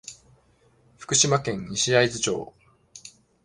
[0.97, 2.51] 福島県西会津町